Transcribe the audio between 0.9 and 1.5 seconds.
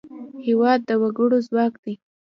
وګړو